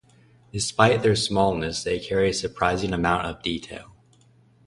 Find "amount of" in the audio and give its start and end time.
2.91-3.43